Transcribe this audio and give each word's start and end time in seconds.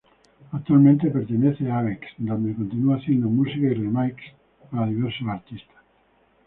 Actualmente 0.51 1.11
pertenece 1.11 1.69
a 1.69 1.77
Avex, 1.77 1.99
donde 2.17 2.55
continúa 2.55 2.95
haciendo 2.97 3.27
música 3.29 3.67
y 3.67 3.75
remixes 3.75 4.33
para 4.71 4.87
diversos 4.87 5.27
artistas. 5.27 5.77